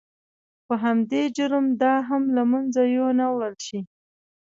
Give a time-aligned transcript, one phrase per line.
[0.67, 3.79] په همدې جرم دا هم له منځه یو نه وړل شي.